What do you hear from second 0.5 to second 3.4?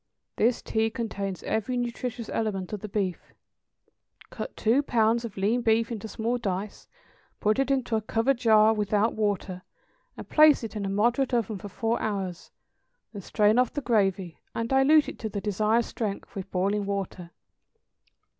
tea contains every nutritious element of the beef.)